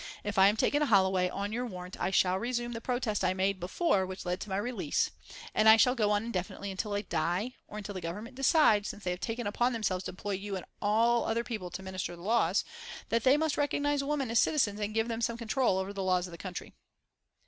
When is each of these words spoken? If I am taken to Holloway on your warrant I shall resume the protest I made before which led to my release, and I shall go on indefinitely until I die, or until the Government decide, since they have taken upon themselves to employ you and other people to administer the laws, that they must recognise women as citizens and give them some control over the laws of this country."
If 0.23 0.39
I 0.39 0.47
am 0.47 0.57
taken 0.57 0.79
to 0.79 0.87
Holloway 0.87 1.29
on 1.29 1.53
your 1.53 1.67
warrant 1.67 1.95
I 1.99 2.09
shall 2.09 2.39
resume 2.39 2.71
the 2.71 2.81
protest 2.81 3.23
I 3.23 3.35
made 3.35 3.59
before 3.59 4.03
which 4.03 4.25
led 4.25 4.41
to 4.41 4.49
my 4.49 4.57
release, 4.57 5.11
and 5.53 5.69
I 5.69 5.77
shall 5.77 5.93
go 5.93 6.09
on 6.09 6.23
indefinitely 6.23 6.71
until 6.71 6.95
I 6.95 7.01
die, 7.03 7.53
or 7.67 7.77
until 7.77 7.93
the 7.93 8.01
Government 8.01 8.35
decide, 8.35 8.87
since 8.87 9.03
they 9.03 9.11
have 9.11 9.19
taken 9.19 9.45
upon 9.45 9.73
themselves 9.73 10.03
to 10.05 10.11
employ 10.11 10.31
you 10.31 10.55
and 10.55 10.65
other 10.81 11.43
people 11.43 11.69
to 11.69 11.81
administer 11.83 12.15
the 12.15 12.23
laws, 12.23 12.65
that 13.09 13.23
they 13.23 13.37
must 13.37 13.57
recognise 13.57 14.03
women 14.03 14.31
as 14.31 14.39
citizens 14.39 14.79
and 14.79 14.95
give 14.95 15.07
them 15.07 15.21
some 15.21 15.37
control 15.37 15.77
over 15.77 15.93
the 15.93 16.01
laws 16.01 16.25
of 16.25 16.31
this 16.31 16.39
country." 16.41 16.73